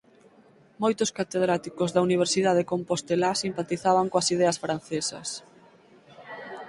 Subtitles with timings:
[0.83, 5.29] Moitos catedráticos da Universidade compostelá simpatizaban coas ideas francesas.